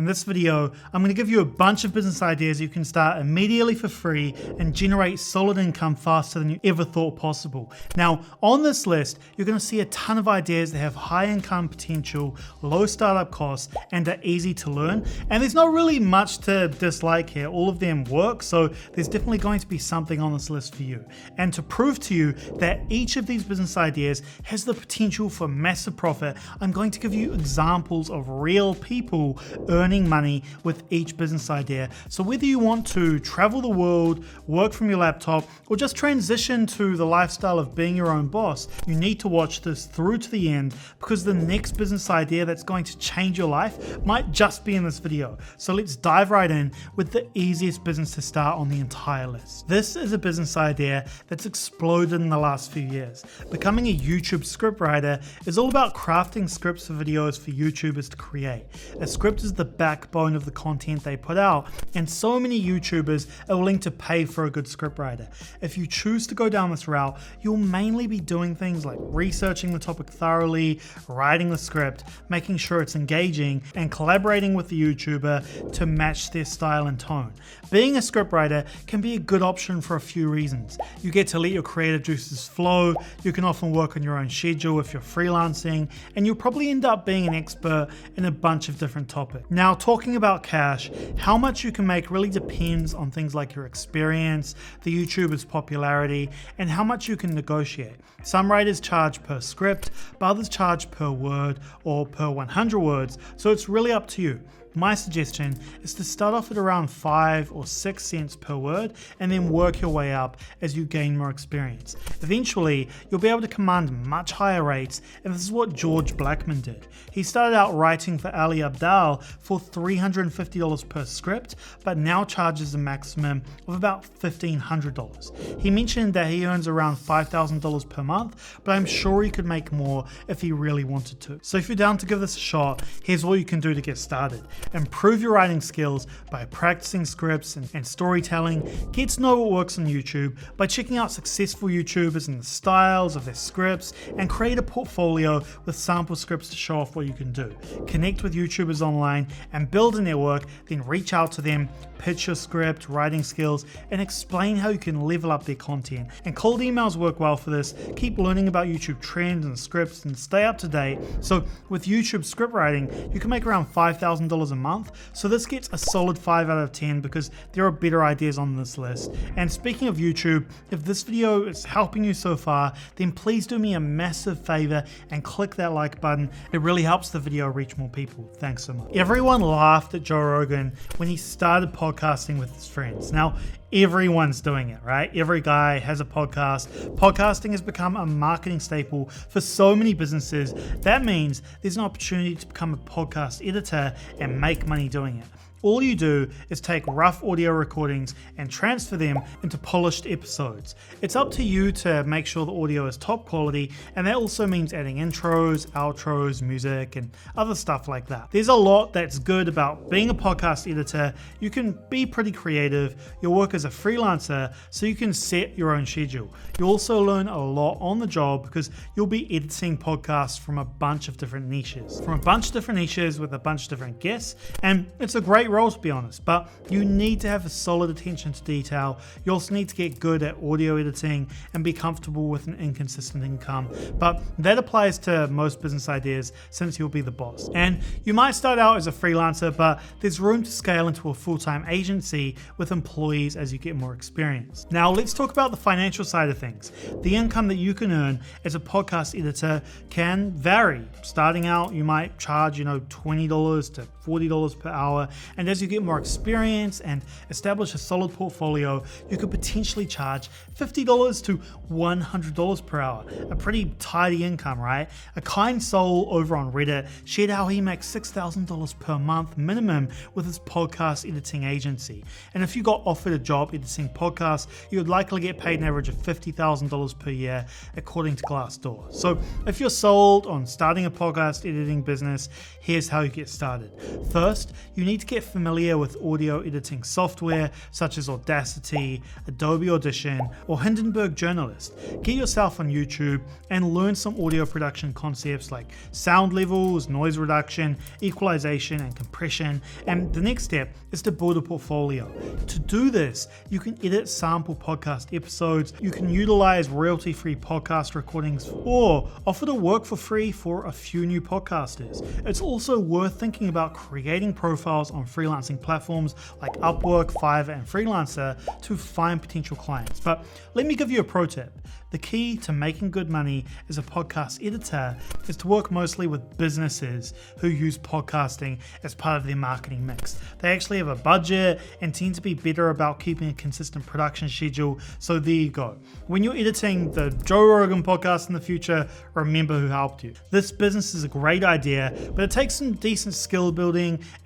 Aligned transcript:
In 0.00 0.06
this 0.06 0.24
video, 0.24 0.72
I'm 0.94 1.02
going 1.02 1.14
to 1.14 1.14
give 1.14 1.28
you 1.28 1.40
a 1.40 1.44
bunch 1.44 1.84
of 1.84 1.92
business 1.92 2.22
ideas 2.22 2.58
you 2.58 2.70
can 2.70 2.86
start 2.86 3.20
immediately 3.20 3.74
for 3.74 3.86
free 3.86 4.34
and 4.58 4.72
generate 4.72 5.20
solid 5.20 5.58
income 5.58 5.94
faster 5.94 6.38
than 6.38 6.48
you 6.48 6.58
ever 6.64 6.86
thought 6.86 7.18
possible. 7.18 7.70
Now, 7.98 8.22
on 8.40 8.62
this 8.62 8.86
list, 8.86 9.18
you're 9.36 9.44
going 9.44 9.58
to 9.58 9.64
see 9.64 9.80
a 9.80 9.84
ton 9.84 10.16
of 10.16 10.26
ideas 10.26 10.72
that 10.72 10.78
have 10.78 10.94
high 10.94 11.26
income 11.26 11.68
potential, 11.68 12.34
low 12.62 12.86
startup 12.86 13.30
costs, 13.30 13.74
and 13.92 14.08
are 14.08 14.18
easy 14.22 14.54
to 14.54 14.70
learn. 14.70 15.04
And 15.28 15.42
there's 15.42 15.52
not 15.54 15.70
really 15.70 15.98
much 15.98 16.38
to 16.46 16.68
dislike 16.68 17.28
here. 17.28 17.48
All 17.48 17.68
of 17.68 17.78
them 17.78 18.04
work, 18.04 18.42
so 18.42 18.68
there's 18.94 19.06
definitely 19.06 19.36
going 19.36 19.60
to 19.60 19.66
be 19.66 19.76
something 19.76 20.18
on 20.18 20.32
this 20.32 20.48
list 20.48 20.76
for 20.76 20.82
you. 20.82 21.04
And 21.36 21.52
to 21.52 21.62
prove 21.62 22.00
to 22.00 22.14
you 22.14 22.32
that 22.56 22.80
each 22.88 23.18
of 23.18 23.26
these 23.26 23.44
business 23.44 23.76
ideas 23.76 24.22
has 24.44 24.64
the 24.64 24.72
potential 24.72 25.28
for 25.28 25.46
massive 25.46 25.94
profit, 25.94 26.38
I'm 26.62 26.72
going 26.72 26.90
to 26.92 27.00
give 27.00 27.12
you 27.12 27.34
examples 27.34 28.08
of 28.08 28.30
real 28.30 28.74
people 28.74 29.38
earning 29.68 29.89
money 29.98 30.42
with 30.62 30.84
each 30.90 31.16
business 31.16 31.50
idea. 31.50 31.88
So, 32.08 32.22
whether 32.22 32.44
you 32.44 32.58
want 32.58 32.86
to 32.88 33.18
travel 33.18 33.60
the 33.60 33.68
world, 33.68 34.24
work 34.46 34.72
from 34.72 34.88
your 34.88 34.98
laptop, 34.98 35.48
or 35.68 35.76
just 35.76 35.96
transition 35.96 36.66
to 36.66 36.96
the 36.96 37.06
lifestyle 37.06 37.58
of 37.58 37.74
being 37.74 37.96
your 37.96 38.08
own 38.08 38.28
boss, 38.28 38.68
you 38.86 38.94
need 38.94 39.18
to 39.20 39.28
watch 39.28 39.62
this 39.62 39.86
through 39.86 40.18
to 40.18 40.30
the 40.30 40.50
end 40.50 40.74
because 40.98 41.24
the 41.24 41.34
next 41.34 41.76
business 41.76 42.10
idea 42.10 42.44
that's 42.44 42.62
going 42.62 42.84
to 42.84 42.96
change 42.98 43.38
your 43.38 43.48
life 43.48 44.04
might 44.04 44.30
just 44.30 44.64
be 44.64 44.76
in 44.76 44.84
this 44.84 44.98
video. 44.98 45.36
So, 45.56 45.74
let's 45.74 45.96
dive 45.96 46.30
right 46.30 46.50
in 46.50 46.72
with 46.96 47.10
the 47.10 47.26
easiest 47.34 47.82
business 47.82 48.14
to 48.14 48.22
start 48.22 48.58
on 48.58 48.68
the 48.68 48.78
entire 48.78 49.26
list. 49.26 49.66
This 49.68 49.96
is 49.96 50.12
a 50.12 50.18
business 50.18 50.56
idea 50.56 51.08
that's 51.28 51.46
exploded 51.46 52.20
in 52.20 52.28
the 52.28 52.38
last 52.38 52.70
few 52.70 52.82
years. 52.82 53.24
Becoming 53.50 53.88
a 53.88 53.96
YouTube 53.96 54.44
scriptwriter 54.44 55.22
is 55.46 55.58
all 55.58 55.68
about 55.68 55.94
crafting 55.94 56.48
scripts 56.48 56.86
for 56.86 56.92
videos 56.94 57.38
for 57.38 57.50
YouTubers 57.50 58.10
to 58.10 58.16
create. 58.16 58.64
A 59.00 59.06
script 59.06 59.42
is 59.42 59.52
the 59.52 59.64
backbone 59.80 60.36
of 60.36 60.44
the 60.44 60.50
content 60.50 61.02
they 61.02 61.16
put 61.16 61.38
out, 61.38 61.66
and 61.94 62.08
so 62.08 62.38
many 62.38 62.62
YouTubers 62.62 63.26
are 63.48 63.56
willing 63.56 63.78
to 63.78 63.90
pay 63.90 64.26
for 64.26 64.44
a 64.44 64.50
good 64.50 64.66
scriptwriter. 64.66 65.26
If 65.62 65.78
you 65.78 65.86
choose 65.86 66.26
to 66.26 66.34
go 66.34 66.50
down 66.50 66.70
this 66.70 66.86
route, 66.86 67.18
you'll 67.40 67.56
mainly 67.56 68.06
be 68.06 68.20
doing 68.20 68.54
things 68.54 68.84
like 68.84 68.98
researching 69.00 69.72
the 69.72 69.78
topic 69.78 70.08
thoroughly, 70.10 70.80
writing 71.08 71.48
the 71.48 71.56
script, 71.56 72.04
making 72.28 72.58
sure 72.58 72.82
it's 72.82 72.94
engaging, 72.94 73.62
and 73.74 73.90
collaborating 73.90 74.52
with 74.52 74.68
the 74.68 74.78
YouTuber 74.78 75.72
to 75.72 75.86
match 75.86 76.30
their 76.30 76.44
style 76.44 76.86
and 76.86 77.00
tone. 77.00 77.32
Being 77.70 77.96
a 77.96 78.00
scriptwriter 78.00 78.66
can 78.86 79.00
be 79.00 79.14
a 79.14 79.18
good 79.18 79.40
option 79.40 79.80
for 79.80 79.96
a 79.96 80.00
few 80.00 80.28
reasons. 80.28 80.76
You 81.00 81.10
get 81.10 81.26
to 81.28 81.38
let 81.38 81.52
your 81.52 81.62
creative 81.62 82.02
juices 82.02 82.46
flow, 82.46 82.94
you 83.22 83.32
can 83.32 83.44
often 83.44 83.72
work 83.72 83.96
on 83.96 84.02
your 84.02 84.18
own 84.18 84.28
schedule 84.28 84.78
if 84.78 84.92
you're 84.92 85.00
freelancing, 85.00 85.88
and 86.16 86.26
you'll 86.26 86.36
probably 86.36 86.68
end 86.68 86.84
up 86.84 87.06
being 87.06 87.26
an 87.26 87.34
expert 87.34 87.88
in 88.18 88.26
a 88.26 88.30
bunch 88.30 88.68
of 88.68 88.78
different 88.78 89.08
topics. 89.08 89.50
Now, 89.50 89.59
talking 89.74 90.16
about 90.16 90.42
cash, 90.42 90.90
how 91.18 91.36
much 91.36 91.64
you 91.64 91.70
can 91.70 91.86
make 91.86 92.10
really 92.10 92.30
depends 92.30 92.94
on 92.94 93.10
things 93.10 93.34
like 93.34 93.54
your 93.54 93.66
experience, 93.66 94.54
the 94.84 95.04
YouTuber's 95.06 95.44
popularity, 95.44 96.30
and 96.56 96.70
how 96.70 96.82
much 96.82 97.08
you 97.08 97.16
can 97.16 97.34
negotiate. 97.34 97.96
Some 98.22 98.50
writers 98.50 98.80
charge 98.80 99.22
per 99.22 99.38
script, 99.38 99.90
but 100.18 100.26
others 100.30 100.48
charge 100.48 100.90
per 100.90 101.10
word 101.10 101.60
or 101.84 102.06
per 102.06 102.30
100 102.30 102.80
words, 102.80 103.18
so 103.36 103.50
it's 103.50 103.68
really 103.68 103.92
up 103.92 104.06
to 104.08 104.22
you. 104.22 104.40
My 104.74 104.94
suggestion 104.94 105.58
is 105.82 105.94
to 105.94 106.04
start 106.04 106.32
off 106.32 106.52
at 106.52 106.56
around 106.56 106.90
5 106.90 107.50
or 107.50 107.66
6 107.66 108.06
cents 108.06 108.36
per 108.36 108.56
word 108.56 108.92
and 109.18 109.32
then 109.32 109.50
work 109.50 109.80
your 109.80 109.90
way 109.90 110.12
up 110.12 110.36
as 110.62 110.76
you 110.76 110.84
gain 110.84 111.18
more 111.18 111.28
experience. 111.28 111.96
Eventually, 112.22 112.88
you'll 113.10 113.20
be 113.20 113.28
able 113.28 113.40
to 113.40 113.48
command 113.48 113.90
much 114.06 114.30
higher 114.30 114.62
rates, 114.62 115.02
and 115.24 115.34
this 115.34 115.42
is 115.42 115.50
what 115.50 115.74
George 115.74 116.16
Blackman 116.16 116.60
did. 116.60 116.86
He 117.10 117.24
started 117.24 117.56
out 117.56 117.74
writing 117.74 118.16
for 118.16 118.32
Ali 118.32 118.58
Abdaal 118.58 119.24
for 119.40 119.58
$350 119.58 120.88
per 120.88 121.04
script, 121.04 121.56
but 121.82 121.98
now 121.98 122.24
charges 122.24 122.72
a 122.74 122.78
maximum 122.78 123.42
of 123.66 123.74
about 123.74 124.04
$1,500. 124.20 125.60
He 125.60 125.70
mentioned 125.70 126.14
that 126.14 126.30
he 126.30 126.46
earns 126.46 126.68
around 126.68 126.96
$5,000 126.96 127.88
per 127.88 128.04
month, 128.04 128.60
but 128.62 128.76
I'm 128.76 128.86
sure 128.86 129.24
he 129.24 129.30
could 129.30 129.46
make 129.46 129.72
more 129.72 130.04
if 130.28 130.40
he 130.40 130.52
really 130.52 130.84
wanted 130.84 131.18
to. 131.22 131.40
So 131.42 131.56
if 131.56 131.68
you're 131.68 131.74
down 131.74 131.98
to 131.98 132.06
give 132.06 132.20
this 132.20 132.36
a 132.36 132.40
shot, 132.40 132.82
here's 133.02 133.24
what 133.24 133.40
you 133.40 133.44
can 133.44 133.58
do 133.58 133.74
to 133.74 133.80
get 133.80 133.98
started. 133.98 134.46
Improve 134.74 135.22
your 135.22 135.32
writing 135.32 135.60
skills 135.60 136.06
by 136.30 136.44
practicing 136.46 137.04
scripts 137.04 137.56
and, 137.56 137.68
and 137.74 137.86
storytelling. 137.86 138.68
Get 138.92 139.10
to 139.10 139.20
know 139.20 139.40
what 139.40 139.52
works 139.52 139.78
on 139.78 139.86
YouTube 139.86 140.36
by 140.56 140.66
checking 140.66 140.96
out 140.96 141.12
successful 141.12 141.68
YouTubers 141.68 142.28
and 142.28 142.40
the 142.40 142.44
styles 142.44 143.16
of 143.16 143.24
their 143.24 143.34
scripts, 143.34 143.92
and 144.16 144.28
create 144.28 144.58
a 144.58 144.62
portfolio 144.62 145.42
with 145.64 145.76
sample 145.76 146.16
scripts 146.16 146.48
to 146.50 146.56
show 146.56 146.78
off 146.78 146.96
what 146.96 147.06
you 147.06 147.12
can 147.12 147.32
do. 147.32 147.54
Connect 147.86 148.22
with 148.22 148.34
YouTubers 148.34 148.82
online 148.82 149.26
and 149.52 149.70
build 149.70 149.96
a 149.96 150.02
network, 150.02 150.44
then 150.66 150.86
reach 150.86 151.12
out 151.12 151.32
to 151.32 151.42
them, 151.42 151.68
pitch 151.98 152.26
your 152.26 152.36
script, 152.36 152.88
writing 152.88 153.22
skills, 153.22 153.64
and 153.90 154.00
explain 154.00 154.56
how 154.56 154.70
you 154.70 154.78
can 154.78 155.00
level 155.00 155.30
up 155.30 155.44
their 155.44 155.54
content. 155.54 156.08
And 156.24 156.34
cold 156.34 156.60
emails 156.60 156.96
work 156.96 157.20
well 157.20 157.36
for 157.36 157.50
this. 157.50 157.74
Keep 157.96 158.18
learning 158.18 158.48
about 158.48 158.66
YouTube 158.66 159.00
trends 159.00 159.44
and 159.44 159.58
scripts 159.58 160.04
and 160.04 160.16
stay 160.16 160.44
up 160.44 160.58
to 160.58 160.68
date. 160.68 160.98
So, 161.20 161.44
with 161.68 161.84
YouTube 161.84 162.24
script 162.24 162.52
writing, 162.52 163.10
you 163.12 163.20
can 163.20 163.30
make 163.30 163.46
around 163.46 163.66
$5,000 163.66 164.49
a 164.50 164.56
month. 164.56 164.92
So, 165.12 165.28
this 165.28 165.46
gets 165.46 165.68
a 165.72 165.78
solid 165.78 166.18
5 166.18 166.48
out 166.48 166.58
of 166.58 166.72
10 166.72 167.00
because 167.00 167.30
there 167.52 167.64
are 167.66 167.70
better 167.70 168.04
ideas 168.04 168.38
on 168.38 168.56
this 168.56 168.78
list. 168.78 169.12
And 169.36 169.50
speaking 169.50 169.88
of 169.88 169.96
YouTube, 169.96 170.46
if 170.70 170.84
this 170.84 171.02
video 171.02 171.44
is 171.44 171.64
helping 171.64 172.04
you 172.04 172.14
so 172.14 172.36
far, 172.36 172.72
then 172.96 173.12
please 173.12 173.46
do 173.46 173.58
me 173.58 173.74
a 173.74 173.80
massive 173.80 174.44
favor 174.44 174.84
and 175.10 175.24
click 175.24 175.54
that 175.56 175.72
like 175.72 176.00
button. 176.00 176.30
It 176.52 176.60
really 176.60 176.82
helps 176.82 177.10
the 177.10 177.18
video 177.18 177.48
reach 177.48 177.76
more 177.76 177.88
people. 177.88 178.30
Thanks 178.38 178.64
so 178.64 178.72
much. 178.72 178.94
Everyone 178.94 179.40
laughed 179.40 179.94
at 179.94 180.02
Joe 180.02 180.20
Rogan 180.20 180.72
when 180.96 181.08
he 181.08 181.16
started 181.16 181.72
podcasting 181.72 182.38
with 182.38 182.54
his 182.54 182.68
friends. 182.68 183.12
Now, 183.12 183.36
everyone's 183.72 184.40
doing 184.40 184.70
it, 184.70 184.80
right? 184.84 185.14
Every 185.16 185.40
guy 185.40 185.78
has 185.78 186.00
a 186.00 186.04
podcast. 186.04 186.68
Podcasting 186.96 187.50
has 187.52 187.62
become 187.62 187.96
a 187.96 188.06
marketing 188.06 188.60
staple 188.60 189.08
for 189.28 189.40
so 189.40 189.76
many 189.76 189.94
businesses. 189.94 190.54
That 190.80 191.04
means 191.04 191.42
there's 191.62 191.76
an 191.76 191.84
opportunity 191.84 192.34
to 192.34 192.46
become 192.46 192.74
a 192.74 192.78
podcast 192.78 193.46
editor 193.46 193.94
and 194.18 194.40
make 194.40 194.66
money 194.66 194.88
doing 194.88 195.18
it. 195.18 195.26
All 195.62 195.82
you 195.82 195.94
do 195.94 196.28
is 196.48 196.60
take 196.60 196.86
rough 196.86 197.22
audio 197.22 197.52
recordings 197.52 198.14
and 198.38 198.50
transfer 198.50 198.96
them 198.96 199.20
into 199.42 199.58
polished 199.58 200.06
episodes. 200.06 200.74
It's 201.02 201.16
up 201.16 201.30
to 201.32 201.42
you 201.42 201.70
to 201.72 202.02
make 202.04 202.24
sure 202.24 202.46
the 202.46 202.52
audio 202.52 202.86
is 202.86 202.96
top 202.96 203.26
quality, 203.26 203.70
and 203.94 204.06
that 204.06 204.16
also 204.16 204.46
means 204.46 204.72
adding 204.72 204.96
intros, 204.96 205.66
outros, 205.72 206.40
music, 206.40 206.96
and 206.96 207.10
other 207.36 207.54
stuff 207.54 207.88
like 207.88 208.06
that. 208.06 208.28
There's 208.30 208.48
a 208.48 208.54
lot 208.54 208.94
that's 208.94 209.18
good 209.18 209.48
about 209.48 209.90
being 209.90 210.08
a 210.08 210.14
podcast 210.14 210.70
editor. 210.70 211.12
You 211.40 211.50
can 211.50 211.78
be 211.90 212.06
pretty 212.06 212.32
creative, 212.32 212.96
you'll 213.20 213.34
work 213.34 213.52
as 213.52 213.66
a 213.66 213.68
freelancer, 213.68 214.54
so 214.70 214.86
you 214.86 214.94
can 214.94 215.12
set 215.12 215.58
your 215.58 215.74
own 215.74 215.84
schedule. 215.84 216.32
You 216.58 216.64
also 216.64 217.02
learn 217.02 217.28
a 217.28 217.38
lot 217.38 217.76
on 217.80 217.98
the 217.98 218.06
job 218.06 218.44
because 218.44 218.70
you'll 218.96 219.06
be 219.06 219.26
editing 219.34 219.76
podcasts 219.76 220.38
from 220.38 220.56
a 220.56 220.64
bunch 220.64 221.08
of 221.08 221.18
different 221.18 221.48
niches, 221.48 222.00
from 222.00 222.14
a 222.14 222.22
bunch 222.22 222.46
of 222.46 222.52
different 222.52 222.80
niches 222.80 223.20
with 223.20 223.34
a 223.34 223.38
bunch 223.38 223.64
of 223.64 223.68
different 223.68 224.00
guests, 224.00 224.36
and 224.62 224.90
it's 225.00 225.16
a 225.16 225.20
great 225.20 225.49
role 225.50 225.70
to 225.70 225.78
be 225.78 225.90
honest, 225.90 226.24
but 226.24 226.48
you 226.68 226.84
need 226.84 227.20
to 227.20 227.28
have 227.28 227.46
a 227.46 227.48
solid 227.48 227.90
attention 227.90 228.32
to 228.32 228.42
detail. 228.42 228.98
You 229.24 229.32
also 229.32 229.54
need 229.54 229.68
to 229.68 229.76
get 229.76 230.00
good 230.00 230.22
at 230.22 230.36
audio 230.42 230.76
editing 230.76 231.28
and 231.54 231.62
be 231.64 231.72
comfortable 231.72 232.28
with 232.28 232.46
an 232.46 232.54
inconsistent 232.56 233.24
income. 233.24 233.68
But 233.98 234.22
that 234.38 234.58
applies 234.58 234.98
to 234.98 235.26
most 235.28 235.60
business 235.60 235.88
ideas 235.88 236.32
since 236.50 236.78
you'll 236.78 236.88
be 236.88 237.00
the 237.00 237.10
boss. 237.10 237.50
And 237.54 237.80
you 238.04 238.14
might 238.14 238.32
start 238.32 238.58
out 238.58 238.76
as 238.76 238.86
a 238.86 238.92
freelancer, 238.92 239.54
but 239.56 239.80
there's 240.00 240.20
room 240.20 240.42
to 240.42 240.50
scale 240.50 240.88
into 240.88 241.10
a 241.10 241.14
full 241.14 241.38
time 241.38 241.64
agency 241.68 242.36
with 242.56 242.72
employees 242.72 243.36
as 243.36 243.52
you 243.52 243.58
get 243.58 243.76
more 243.76 243.94
experience. 243.94 244.66
Now, 244.70 244.90
let's 244.90 245.12
talk 245.12 245.30
about 245.32 245.50
the 245.50 245.56
financial 245.56 246.04
side 246.04 246.28
of 246.28 246.38
things. 246.38 246.72
The 247.02 247.14
income 247.14 247.48
that 247.48 247.56
you 247.56 247.74
can 247.74 247.92
earn 247.92 248.20
as 248.44 248.54
a 248.54 248.60
podcast 248.60 249.18
editor 249.18 249.62
can 249.88 250.30
vary. 250.32 250.86
Starting 251.02 251.46
out, 251.46 251.72
you 251.72 251.84
might 251.84 252.18
charge, 252.18 252.58
you 252.58 252.64
know, 252.64 252.80
$20 252.80 253.74
to 253.74 253.86
$40 254.04 254.58
per 254.58 254.68
hour. 254.68 255.08
And 255.36 255.48
as 255.48 255.60
you 255.60 255.68
get 255.68 255.82
more 255.82 255.98
experience 255.98 256.80
and 256.80 257.02
establish 257.30 257.74
a 257.74 257.78
solid 257.78 258.12
portfolio, 258.12 258.82
you 259.10 259.16
could 259.16 259.30
potentially 259.30 259.86
charge 259.86 260.28
$50 260.56 261.24
to 261.24 261.40
$100 261.70 262.66
per 262.66 262.80
hour. 262.80 263.04
A 263.30 263.36
pretty 263.36 263.72
tidy 263.78 264.24
income, 264.24 264.60
right? 264.60 264.88
A 265.16 265.20
kind 265.20 265.62
soul 265.62 266.08
over 266.10 266.36
on 266.36 266.52
Reddit 266.52 266.88
shared 267.04 267.30
how 267.30 267.48
he 267.48 267.60
makes 267.60 267.92
$6,000 267.92 268.78
per 268.78 268.98
month 268.98 269.36
minimum 269.38 269.88
with 270.14 270.26
his 270.26 270.38
podcast 270.38 271.08
editing 271.08 271.44
agency. 271.44 272.04
And 272.34 272.42
if 272.42 272.56
you 272.56 272.62
got 272.62 272.82
offered 272.84 273.12
a 273.12 273.18
job 273.18 273.50
editing 273.54 273.88
podcasts, 273.90 274.46
you 274.70 274.78
would 274.78 274.88
likely 274.88 275.20
get 275.20 275.38
paid 275.38 275.60
an 275.60 275.66
average 275.66 275.88
of 275.88 275.96
$50,000 275.96 276.98
per 276.98 277.10
year, 277.10 277.46
according 277.76 278.16
to 278.16 278.22
Glassdoor. 278.24 278.92
So 278.92 279.18
if 279.46 279.60
you're 279.60 279.70
sold 279.70 280.26
on 280.26 280.46
starting 280.46 280.86
a 280.86 280.90
podcast 280.90 281.40
editing 281.40 281.82
business, 281.82 282.28
here's 282.60 282.88
how 282.88 283.00
you 283.00 283.08
get 283.08 283.28
started. 283.28 283.72
First, 284.10 284.52
you 284.74 284.84
need 284.84 285.00
to 285.00 285.06
get 285.06 285.22
familiar 285.22 285.78
with 285.78 285.96
audio 286.04 286.40
editing 286.40 286.82
software 286.82 287.50
such 287.70 287.98
as 287.98 288.08
Audacity, 288.08 289.02
Adobe 289.26 289.70
Audition, 289.70 290.28
or 290.46 290.60
Hindenburg 290.60 291.14
Journalist. 291.14 291.74
Get 292.02 292.16
yourself 292.16 292.60
on 292.60 292.68
YouTube 292.68 293.20
and 293.50 293.72
learn 293.72 293.94
some 293.94 294.20
audio 294.20 294.46
production 294.46 294.92
concepts 294.92 295.52
like 295.52 295.70
sound 295.92 296.32
levels, 296.32 296.88
noise 296.88 297.18
reduction, 297.18 297.76
equalization, 298.02 298.80
and 298.80 298.94
compression. 298.96 299.62
And 299.86 300.12
the 300.12 300.20
next 300.20 300.44
step 300.44 300.74
is 300.92 301.02
to 301.02 301.12
build 301.12 301.36
a 301.36 301.42
portfolio. 301.42 302.10
To 302.46 302.58
do 302.58 302.90
this, 302.90 303.28
you 303.48 303.60
can 303.60 303.78
edit 303.84 304.08
sample 304.08 304.54
podcast 304.54 305.14
episodes, 305.14 305.72
you 305.80 305.90
can 305.90 306.08
utilize 306.08 306.68
royalty 306.68 307.12
free 307.12 307.36
podcast 307.36 307.94
recordings, 307.94 308.48
or 308.64 309.08
offer 309.26 309.46
to 309.46 309.54
work 309.54 309.84
for 309.84 309.96
free 309.96 310.32
for 310.32 310.66
a 310.66 310.72
few 310.72 311.06
new 311.06 311.20
podcasters. 311.20 312.04
It's 312.26 312.40
also 312.40 312.78
worth 312.78 313.18
thinking 313.18 313.48
about 313.48 313.74
creating 313.80 314.34
profiles 314.34 314.90
on 314.90 315.06
freelancing 315.06 315.58
platforms 315.60 316.14
like 316.42 316.52
Upwork, 316.58 317.10
Fiverr, 317.14 317.54
and 317.54 317.66
Freelancer 317.66 318.36
to 318.60 318.76
find 318.76 319.20
potential 319.20 319.56
clients. 319.56 319.98
But 320.00 320.24
let 320.52 320.66
me 320.66 320.74
give 320.74 320.90
you 320.90 321.00
a 321.00 321.04
pro 321.04 321.24
tip. 321.24 321.50
The 321.90 321.98
key 321.98 322.36
to 322.36 322.52
making 322.52 322.92
good 322.92 323.10
money 323.10 323.46
as 323.68 323.78
a 323.78 323.82
podcast 323.82 324.46
editor 324.46 324.96
is 325.26 325.36
to 325.38 325.48
work 325.48 325.72
mostly 325.72 326.06
with 326.06 326.36
businesses 326.38 327.14
who 327.38 327.48
use 327.48 327.76
podcasting 327.78 328.60
as 328.84 328.94
part 328.94 329.20
of 329.20 329.26
their 329.26 329.34
marketing 329.34 329.84
mix. 329.84 330.20
They 330.38 330.52
actually 330.52 330.78
have 330.78 330.86
a 330.86 330.94
budget 330.94 331.60
and 331.80 331.92
tend 331.92 332.14
to 332.14 332.20
be 332.20 332.34
better 332.34 332.70
about 332.70 333.00
keeping 333.00 333.30
a 333.30 333.32
consistent 333.32 333.84
production 333.86 334.28
schedule. 334.28 334.78
So 335.00 335.18
there 335.18 335.34
you 335.34 335.50
go. 335.50 335.78
When 336.06 336.22
you're 336.22 336.36
editing 336.36 336.92
the 336.92 337.10
Joe 337.24 337.44
Rogan 337.44 337.82
podcast 337.82 338.28
in 338.28 338.34
the 338.34 338.40
future, 338.40 338.88
remember 339.14 339.58
who 339.58 339.66
helped 339.66 340.04
you. 340.04 340.14
This 340.30 340.52
business 340.52 340.94
is 340.94 341.02
a 341.02 341.08
great 341.08 341.42
idea, 341.42 341.92
but 342.14 342.22
it 342.22 342.30
takes 342.30 342.54
some 342.54 342.74
decent 342.74 343.16
skill 343.16 343.50
building 343.50 343.69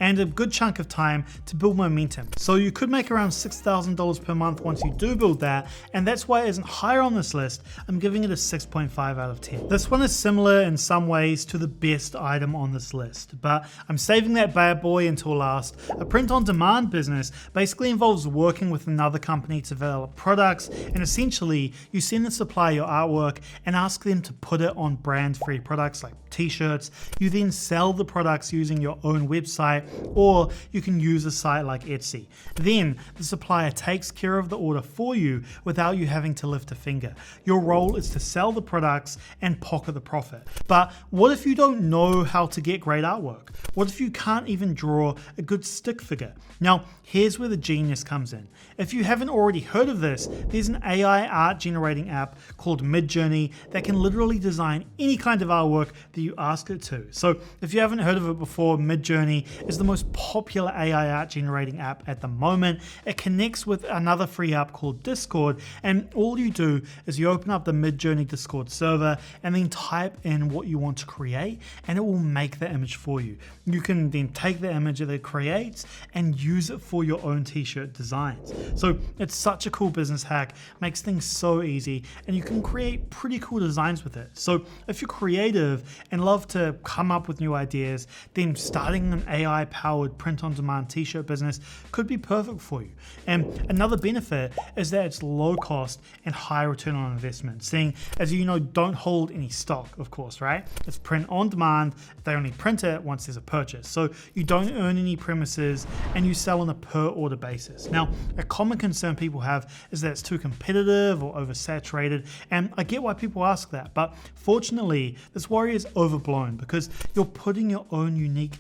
and 0.01 0.19
a 0.19 0.25
good 0.25 0.53
chunk 0.53 0.79
of 0.79 0.89
time 0.89 1.25
to 1.47 1.57
build 1.57 1.77
momentum. 1.77 2.29
So 2.37 2.55
you 2.55 2.73
could 2.73 2.91
make 2.91 3.11
around 3.11 3.31
$6,000 3.31 4.25
per 4.25 4.35
month 4.35 4.61
once 4.61 4.83
you 4.83 4.93
do 4.93 5.17
build 5.17 5.41
that, 5.41 5.69
and 5.93 6.07
that's 6.07 6.27
why 6.29 6.43
it 6.43 6.49
isn't 6.49 6.67
higher 6.67 7.01
on 7.01 7.15
this 7.15 7.35
list 7.35 7.63
I'm 7.89 7.99
giving 7.99 8.25
it 8.25 8.31
a 8.31 8.35
6.5 8.35 8.99
out 8.99 9.31
of 9.31 9.41
10. 9.41 9.69
This 9.69 9.91
one 9.91 10.03
is 10.03 10.15
similar 10.15 10.63
in 10.63 10.77
some 10.77 11.07
ways 11.07 11.45
to 11.47 11.59
the 11.59 11.69
best 11.69 12.17
item 12.17 12.55
on 12.55 12.73
this 12.73 12.95
list, 12.95 13.41
but 13.41 13.67
I'm 13.89 13.99
saving 13.99 14.35
that 14.35 14.55
bad 14.55 14.81
boy 14.81 15.07
until 15.07 15.37
last. 15.37 15.77
A 15.91 16.05
print 16.05 16.31
on 16.31 16.45
demand 16.45 16.91
business 16.91 17.33
basically 17.53 17.91
involves 17.91 18.27
working 18.27 18.71
with 18.71 18.87
another 18.87 19.19
company 19.19 19.61
to 19.61 19.69
develop 19.69 20.17
products, 20.17 20.69
and 20.69 21.03
essentially, 21.03 21.73
you 21.93 22.01
send 22.01 22.25
the 22.25 22.31
supplier 22.31 22.75
your 22.75 22.87
artwork 22.87 23.39
and 23.67 23.77
ask 23.77 24.05
them 24.05 24.23
to 24.23 24.33
put 24.33 24.61
it 24.61 24.77
on 24.77 24.97
brand 24.97 25.37
free 25.37 25.61
products 25.61 26.03
like 26.03 26.15
t 26.31 26.49
shirts. 26.49 26.91
You 27.19 27.31
then 27.31 27.53
sell 27.53 27.93
the 27.93 28.05
products 28.05 28.53
using 28.53 28.81
your 28.81 28.99
own 29.05 29.29
website, 29.41 29.85
or 30.15 30.51
you 30.73 30.81
can 30.81 31.01
use 31.01 31.25
a 31.25 31.31
site 31.31 31.65
like 31.65 31.85
Etsy. 31.85 32.27
Then 32.57 32.99
the 33.17 33.25
supplier 33.25 33.71
takes 33.71 34.11
care 34.11 34.39
of 34.39 34.49
the 34.49 34.59
order 34.59 34.83
for 34.83 35.15
you 35.17 35.43
without 35.65 35.97
you 35.97 36.07
having 36.07 36.35
to 36.37 36.47
lift 36.47 36.71
a 36.71 36.75
finger. 36.75 37.15
Your 37.45 37.61
role 37.61 37.97
is 37.97 38.11
to 38.11 38.21
sell 38.21 38.53
the 38.53 38.63
products 38.63 39.19
and 39.43 39.61
pocket 39.61 39.93
the 39.93 40.01
profit. 40.01 40.47
But 40.67 40.93
what 41.11 41.33
if 41.33 41.47
you 41.47 41.55
don't 41.55 41.89
know 41.89 42.25
how 42.25 42.47
to 42.47 42.61
get 42.61 42.81
great 42.81 43.05
artwork? 43.05 43.55
What 43.75 43.89
if 43.89 44.01
you 44.01 44.11
can't 44.11 44.49
even 44.49 44.75
draw 44.75 45.15
a 45.39 45.43
good 45.43 45.65
stick 45.65 46.01
figure? 46.01 46.35
Now, 46.61 46.85
here's 47.03 47.39
where 47.39 47.49
the 47.49 47.57
genius 47.57 48.05
comes 48.05 48.33
in. 48.33 48.49
If 48.79 48.95
you 48.95 49.05
haven't 49.05 49.31
already 49.31 49.61
heard 49.61 49.89
of 49.89 50.01
this, 50.01 50.29
there's 50.49 50.69
an 50.69 50.81
AI 50.85 51.27
art 51.27 51.59
generating 51.59 52.11
app 52.11 52.39
called 52.57 52.83
Midjourney 52.83 53.53
that 53.71 53.85
can 53.85 54.01
literally 54.01 54.39
design 54.39 54.85
any 54.99 55.17
kind 55.17 55.43
of 55.43 55.49
artwork 55.49 55.91
that 56.13 56.21
you 56.21 56.35
ask 56.39 56.71
it 56.71 56.83
to. 56.83 57.07
So, 57.11 57.41
if 57.61 57.75
you 57.75 57.81
haven't 57.81 57.99
heard 57.99 58.17
of 58.17 58.29
it 58.29 58.39
before, 58.39 58.79
Midjourney 58.79 59.24
is 59.29 59.79
the 59.79 59.85
most 59.85 60.13
popular 60.13 60.73
AI 60.77 61.11
art 61.11 61.31
generating 61.31 61.81
app 61.81 62.03
at 62.09 62.21
the 62.21 62.29
moment. 62.29 62.81
It 63.07 63.17
connects 63.17 63.67
with 63.67 63.85
another 63.85 64.27
free 64.27 64.55
app 64.55 64.73
called 64.73 65.03
Discord, 65.03 65.61
and 65.83 66.09
all 66.15 66.39
you 66.39 66.51
do 66.51 66.83
is 67.07 67.19
you 67.19 67.31
open 67.31 67.51
up 67.51 67.65
the 67.65 67.73
Midjourney 67.73 68.27
Discord 68.27 68.71
server 68.71 69.19
and 69.43 69.55
then 69.55 69.69
type 69.69 70.17
in 70.25 70.49
what 70.49 70.67
you 70.67 70.79
want 70.79 70.99
to 70.99 71.07
create, 71.07 71.61
and 71.87 71.99
it 71.99 72.03
will 72.03 72.19
make 72.19 72.59
the 72.59 72.71
image 72.71 72.97
for 72.97 73.21
you. 73.21 73.37
You 73.65 73.81
can 73.81 74.11
then 74.11 74.29
take 74.29 74.61
the 74.61 74.71
image 74.71 74.99
that 74.99 75.11
it 75.11 75.23
creates 75.23 75.87
and 76.15 76.39
use 76.41 76.71
it 76.71 76.81
for 76.81 77.05
your 77.05 77.23
own 77.25 77.45
t 77.45 77.65
shirt 77.65 77.93
designs. 77.93 78.53
So 78.75 78.99
it's 79.19 79.35
such 79.35 79.67
a 79.67 79.71
cool 79.71 79.91
business 79.91 80.23
hack, 80.23 80.55
makes 80.81 81.01
things 81.01 81.25
so 81.25 81.63
easy, 81.63 82.05
and 82.27 82.37
you 82.37 82.43
can 82.43 82.63
create 82.63 83.11
pretty 83.11 83.39
cool 83.39 83.61
designs 83.61 84.05
with 84.05 84.17
it. 84.17 84.31
So 84.35 84.65
if 84.89 85.01
you're 85.01 85.09
creative 85.09 86.05
and 86.11 86.25
love 86.25 86.47
to 86.49 86.77
come 86.85 87.11
up 87.11 87.29
with 87.29 87.41
new 87.41 87.55
ideas, 87.55 88.07
then 88.35 88.55
starting 88.57 89.14
an 89.15 89.25
AI 89.29 89.65
powered 89.67 90.17
print 90.19 90.45
on 90.45 90.55
demand 90.55 90.91
t 90.91 91.05
shirt 91.05 91.27
business 91.27 91.61
could 91.93 92.07
be 92.07 92.19
perfect 92.19 92.61
for 92.61 92.83
you. 92.83 92.91
And 93.27 93.45
another 93.69 93.97
benefit 93.97 94.53
is 94.77 94.91
that 94.91 95.07
it's 95.07 95.23
low 95.23 95.57
cost 95.57 96.01
and 96.25 96.35
high 96.35 96.65
return 96.65 96.95
on 96.95 97.13
investment, 97.13 97.63
seeing 97.63 97.95
as 98.19 98.33
you 98.33 98.45
know, 98.45 98.59
don't 98.59 98.95
hold 98.95 99.31
any 99.31 99.49
stock, 99.49 99.97
of 99.99 100.11
course, 100.11 100.41
right? 100.41 100.67
It's 100.87 100.99
print 100.99 101.27
on 101.29 101.49
demand, 101.49 101.95
they 102.25 102.35
only 102.35 102.51
print 102.53 102.85
it 102.85 103.03
once 103.03 103.27
there's 103.27 103.37
a 103.37 103.41
purchase. 103.41 103.89
So 103.89 104.11
you 104.35 104.45
don't 104.45 104.71
earn 104.73 104.99
any 104.99 105.17
premises 105.17 105.87
and 106.15 106.27
you 106.27 106.35
sell 106.35 106.61
on 106.61 106.69
a 106.71 106.75
per 106.75 107.07
order 107.07 107.37
basis. 107.37 107.91
Now, 107.91 108.09
a 108.37 108.43
common 108.43 108.79
concern 108.79 109.17
people 109.17 109.41
have 109.41 109.73
is 109.91 110.01
that 110.01 110.11
it's 110.13 110.23
too 110.23 110.39
competitive 110.39 111.23
or 111.23 111.35
oversaturated, 111.35 112.27
and 112.51 112.73
I 112.77 112.85
get 112.85 113.03
why 113.03 113.15
people 113.15 113.45
ask 113.45 113.71
that, 113.71 113.95
but 113.95 114.15
fortunately, 114.35 115.17
this 115.33 115.49
worry 115.49 115.75
is 115.75 115.87
overblown 115.97 116.57
because 116.57 116.91
you're 117.15 117.25
putting 117.25 117.71
your 117.71 117.87
own 117.91 118.17
unique 118.17 118.59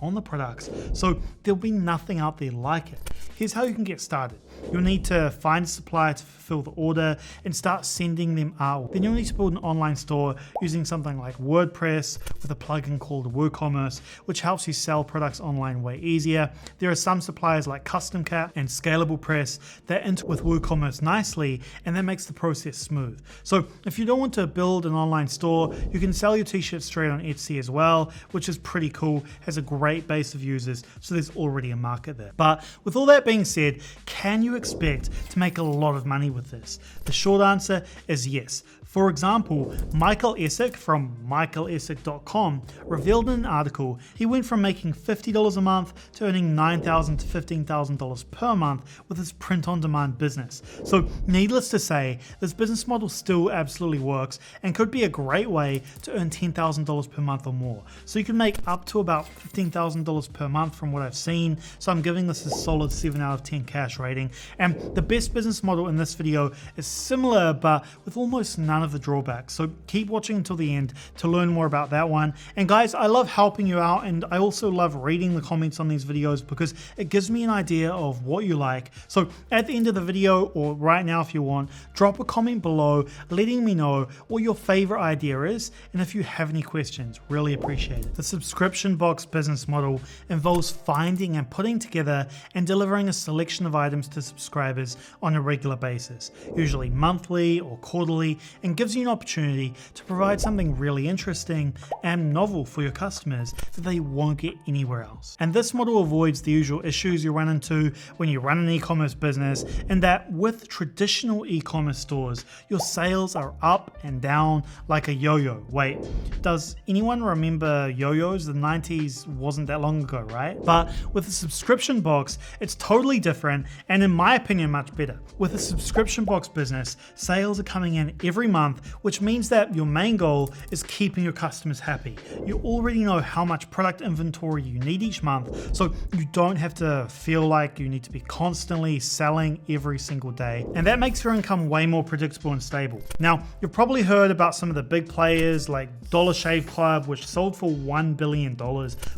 on 0.00 0.14
the 0.14 0.22
products, 0.22 0.70
so 0.92 1.20
there'll 1.42 1.56
be 1.56 1.70
nothing 1.70 2.18
out 2.18 2.38
there 2.38 2.52
like 2.52 2.92
it. 2.92 3.00
Here's 3.36 3.52
how 3.52 3.64
you 3.64 3.74
can 3.74 3.84
get 3.84 4.00
started. 4.00 4.38
You'll 4.72 4.82
need 4.82 5.04
to 5.06 5.30
find 5.30 5.64
a 5.64 5.68
supplier 5.68 6.14
to 6.14 6.24
fulfill 6.24 6.62
the 6.62 6.70
order 6.80 7.16
and 7.44 7.54
start 7.54 7.84
sending 7.84 8.34
them 8.34 8.54
out. 8.58 8.92
Then 8.92 9.02
you'll 9.02 9.12
need 9.12 9.26
to 9.26 9.34
build 9.34 9.52
an 9.52 9.58
online 9.58 9.96
store 9.96 10.34
using 10.60 10.84
something 10.84 11.18
like 11.18 11.36
WordPress 11.38 12.18
with 12.40 12.50
a 12.50 12.54
plugin 12.54 12.98
called 12.98 13.32
WooCommerce, 13.34 14.00
which 14.24 14.40
helps 14.40 14.66
you 14.66 14.72
sell 14.72 15.04
products 15.04 15.40
online 15.40 15.82
way 15.82 15.98
easier. 15.98 16.50
There 16.78 16.90
are 16.90 16.94
some 16.94 17.20
suppliers 17.20 17.66
like 17.66 17.84
CustomCat 17.84 18.52
and 18.56 18.68
Scalable 18.68 19.20
Press 19.20 19.58
that 19.86 20.06
enter 20.06 20.26
with 20.26 20.42
WooCommerce 20.42 21.02
nicely, 21.02 21.60
and 21.84 21.94
that 21.96 22.04
makes 22.04 22.24
the 22.24 22.32
process 22.32 22.76
smooth. 22.78 23.20
So 23.42 23.66
if 23.86 23.98
you 23.98 24.04
don't 24.04 24.20
want 24.20 24.34
to 24.34 24.46
build 24.46 24.86
an 24.86 24.94
online 24.94 25.28
store, 25.28 25.74
you 25.92 26.00
can 26.00 26.12
sell 26.12 26.36
your 26.36 26.44
t-shirts 26.44 26.86
straight 26.86 27.10
on 27.10 27.20
Etsy 27.20 27.58
as 27.58 27.70
well, 27.70 28.12
which 28.30 28.48
is 28.48 28.58
pretty 28.58 28.90
cool, 28.90 29.22
has 29.40 29.56
a 29.56 29.62
great 29.62 30.06
base 30.06 30.34
of 30.34 30.42
users, 30.42 30.84
so 31.00 31.14
there's 31.14 31.34
already 31.36 31.70
a 31.70 31.76
market 31.76 32.16
there. 32.16 32.32
But 32.36 32.64
with 32.84 32.96
all 32.96 33.06
that 33.06 33.24
being 33.24 33.44
said, 33.44 33.80
can 34.06 34.41
you 34.42 34.56
expect 34.56 35.10
to 35.30 35.38
make 35.38 35.58
a 35.58 35.62
lot 35.62 35.94
of 35.94 36.06
money 36.06 36.30
with 36.30 36.50
this? 36.50 36.78
The 37.04 37.12
short 37.12 37.42
answer 37.42 37.84
is 38.08 38.26
yes. 38.26 38.62
For 38.92 39.08
example, 39.08 39.74
Michael 39.94 40.34
Essek 40.34 40.76
from 40.76 41.16
michaelessek.com 41.26 42.60
revealed 42.84 43.30
in 43.30 43.40
an 43.40 43.46
article 43.46 43.98
he 44.14 44.26
went 44.26 44.44
from 44.44 44.60
making 44.60 44.92
$50 44.92 45.56
a 45.56 45.60
month 45.62 46.12
to 46.12 46.26
earning 46.26 46.54
$9,000 46.54 47.18
to 47.20 47.26
$15,000 47.26 48.30
per 48.30 48.54
month 48.54 49.00
with 49.08 49.16
his 49.16 49.32
print 49.32 49.66
on 49.66 49.80
demand 49.80 50.18
business. 50.18 50.60
So, 50.84 51.08
needless 51.26 51.70
to 51.70 51.78
say, 51.78 52.18
this 52.40 52.52
business 52.52 52.86
model 52.86 53.08
still 53.08 53.50
absolutely 53.50 53.98
works 53.98 54.38
and 54.62 54.74
could 54.74 54.90
be 54.90 55.04
a 55.04 55.08
great 55.08 55.48
way 55.48 55.82
to 56.02 56.12
earn 56.12 56.28
$10,000 56.28 57.10
per 57.10 57.22
month 57.22 57.46
or 57.46 57.54
more. 57.54 57.82
So, 58.04 58.18
you 58.18 58.26
can 58.26 58.36
make 58.36 58.56
up 58.66 58.84
to 58.86 59.00
about 59.00 59.24
$15,000 59.24 60.32
per 60.34 60.50
month 60.50 60.74
from 60.74 60.92
what 60.92 61.00
I've 61.00 61.16
seen. 61.16 61.56
So, 61.78 61.90
I'm 61.90 62.02
giving 62.02 62.26
this 62.26 62.44
a 62.44 62.50
solid 62.50 62.92
7 62.92 63.22
out 63.22 63.32
of 63.32 63.42
10 63.42 63.64
cash 63.64 63.98
rating. 63.98 64.32
And 64.58 64.94
the 64.94 65.00
best 65.00 65.32
business 65.32 65.62
model 65.62 65.88
in 65.88 65.96
this 65.96 66.12
video 66.12 66.52
is 66.76 66.86
similar 66.86 67.54
but 67.54 67.86
with 68.04 68.18
almost 68.18 68.58
none 68.58 68.81
none 68.82 68.88
of 68.88 68.92
the 68.92 68.98
drawbacks. 68.98 69.54
So 69.54 69.70
keep 69.86 70.08
watching 70.08 70.36
until 70.36 70.56
the 70.56 70.74
end 70.74 70.92
to 71.18 71.28
learn 71.28 71.48
more 71.48 71.66
about 71.66 71.90
that 71.90 72.08
one. 72.08 72.34
And 72.56 72.68
guys, 72.68 72.94
I 72.94 73.06
love 73.06 73.28
helping 73.28 73.66
you 73.66 73.78
out 73.78 74.04
and 74.04 74.24
I 74.32 74.38
also 74.38 74.68
love 74.68 74.96
reading 74.96 75.36
the 75.36 75.40
comments 75.40 75.78
on 75.78 75.86
these 75.86 76.04
videos 76.04 76.44
because 76.44 76.74
it 76.96 77.08
gives 77.08 77.30
me 77.30 77.44
an 77.44 77.50
idea 77.50 77.92
of 77.92 78.26
what 78.26 78.44
you 78.44 78.56
like. 78.56 78.90
So 79.06 79.28
at 79.52 79.68
the 79.68 79.76
end 79.76 79.86
of 79.86 79.94
the 79.94 80.00
video 80.00 80.46
or 80.46 80.74
right 80.74 81.06
now 81.06 81.20
if 81.20 81.32
you 81.32 81.42
want, 81.42 81.70
drop 81.94 82.18
a 82.18 82.24
comment 82.24 82.60
below 82.60 83.06
letting 83.30 83.64
me 83.64 83.74
know 83.74 84.08
what 84.26 84.42
your 84.42 84.56
favorite 84.56 85.00
idea 85.00 85.40
is 85.42 85.70
and 85.92 86.02
if 86.02 86.12
you 86.12 86.24
have 86.24 86.50
any 86.50 86.62
questions, 86.62 87.20
really 87.28 87.54
appreciate 87.54 88.04
it. 88.04 88.14
The 88.16 88.22
subscription 88.24 88.96
box 88.96 89.24
business 89.24 89.68
model 89.68 90.00
involves 90.28 90.72
finding 90.72 91.36
and 91.36 91.48
putting 91.48 91.78
together 91.78 92.26
and 92.54 92.66
delivering 92.66 93.08
a 93.08 93.12
selection 93.12 93.64
of 93.64 93.76
items 93.76 94.08
to 94.08 94.22
subscribers 94.22 94.96
on 95.22 95.36
a 95.36 95.40
regular 95.40 95.76
basis, 95.76 96.32
usually 96.56 96.90
monthly 96.90 97.60
or 97.60 97.76
quarterly, 97.78 98.40
and 98.64 98.71
and 98.72 98.76
gives 98.78 98.96
you 98.96 99.02
an 99.02 99.08
opportunity 99.08 99.74
to 99.92 100.02
provide 100.04 100.40
something 100.40 100.74
really 100.78 101.06
interesting 101.06 101.76
and 102.04 102.32
novel 102.32 102.64
for 102.64 102.80
your 102.80 102.90
customers 102.90 103.52
that 103.74 103.82
they 103.82 104.00
won't 104.00 104.38
get 104.38 104.54
anywhere 104.66 105.02
else. 105.02 105.36
And 105.40 105.52
this 105.52 105.74
model 105.74 106.00
avoids 106.00 106.40
the 106.40 106.52
usual 106.52 106.80
issues 106.86 107.22
you 107.22 107.34
run 107.34 107.50
into 107.50 107.92
when 108.16 108.30
you 108.30 108.40
run 108.40 108.56
an 108.56 108.70
e 108.70 108.78
commerce 108.78 109.12
business, 109.12 109.66
in 109.90 110.00
that 110.00 110.32
with 110.32 110.68
traditional 110.68 111.44
e 111.44 111.60
commerce 111.60 111.98
stores, 111.98 112.46
your 112.70 112.80
sales 112.80 113.36
are 113.36 113.52
up 113.60 113.98
and 114.04 114.22
down 114.22 114.62
like 114.88 115.08
a 115.08 115.12
yo 115.12 115.36
yo. 115.36 115.66
Wait, 115.68 115.98
does 116.40 116.76
anyone 116.88 117.22
remember 117.22 117.92
yo 117.94 118.12
yos? 118.12 118.46
The 118.46 118.54
90s 118.54 119.26
wasn't 119.26 119.66
that 119.66 119.82
long 119.82 120.02
ago, 120.02 120.20
right? 120.30 120.56
But 120.64 120.90
with 121.12 121.28
a 121.28 121.30
subscription 121.30 122.00
box, 122.00 122.38
it's 122.60 122.74
totally 122.76 123.20
different 123.20 123.66
and 123.90 124.02
in 124.02 124.10
my 124.10 124.36
opinion, 124.36 124.70
much 124.70 124.96
better. 124.96 125.20
With 125.36 125.54
a 125.54 125.58
subscription 125.58 126.24
box 126.24 126.48
business, 126.48 126.96
sales 127.16 127.60
are 127.60 127.64
coming 127.64 127.96
in 127.96 128.16
every 128.24 128.48
month, 128.48 128.61
which 129.02 129.20
means 129.20 129.48
that 129.48 129.74
your 129.74 129.86
main 129.86 130.16
goal 130.16 130.52
is 130.70 130.82
keeping 130.82 131.24
your 131.24 131.32
customers 131.32 131.80
happy. 131.80 132.16
You 132.46 132.58
already 132.60 133.04
know 133.04 133.20
how 133.20 133.44
much 133.44 133.70
product 133.70 134.00
inventory 134.00 134.62
you 134.62 134.78
need 134.78 135.02
each 135.02 135.22
month, 135.22 135.74
so 135.74 135.92
you 136.16 136.26
don't 136.32 136.56
have 136.56 136.74
to 136.74 137.06
feel 137.08 137.46
like 137.46 137.78
you 137.78 137.88
need 137.88 138.04
to 138.04 138.10
be 138.10 138.20
constantly 138.20 139.00
selling 139.00 139.60
every 139.68 139.98
single 139.98 140.30
day. 140.30 140.66
And 140.74 140.86
that 140.86 140.98
makes 140.98 141.24
your 141.24 141.34
income 141.34 141.68
way 141.68 141.86
more 141.86 142.04
predictable 142.04 142.52
and 142.52 142.62
stable. 142.62 143.00
Now, 143.18 143.44
you've 143.60 143.72
probably 143.72 144.02
heard 144.02 144.30
about 144.30 144.54
some 144.54 144.68
of 144.68 144.74
the 144.74 144.82
big 144.82 145.08
players 145.08 145.68
like 145.68 145.88
Dollar 146.10 146.34
Shave 146.34 146.66
Club, 146.66 147.06
which 147.06 147.26
sold 147.26 147.56
for 147.56 147.70
$1 147.70 148.16
billion, 148.16 148.54